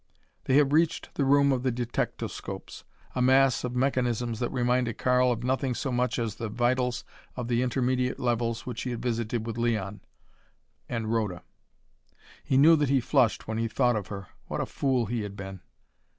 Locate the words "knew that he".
12.57-12.99